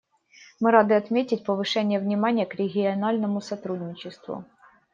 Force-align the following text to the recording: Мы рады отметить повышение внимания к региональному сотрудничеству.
Мы 0.59 0.71
рады 0.71 0.95
отметить 0.95 1.43
повышение 1.45 1.99
внимания 1.99 2.47
к 2.47 2.55
региональному 2.55 3.39
сотрудничеству. 3.39 4.45